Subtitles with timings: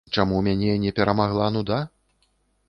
[0.21, 1.79] Чаму мяне не перамагла нуда?